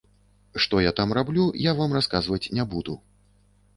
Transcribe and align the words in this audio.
Што 0.63 0.79
я 0.85 0.93
там 1.01 1.13
раблю, 1.19 1.45
я 1.69 1.77
вам 1.81 1.93
расказваць 1.99 2.43
не 2.61 2.67
буду. 2.73 2.93